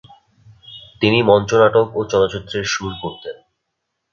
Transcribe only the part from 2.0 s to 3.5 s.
চলচ্চিত্রের সুর করতেন।